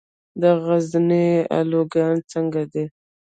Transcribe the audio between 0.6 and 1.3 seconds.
غزني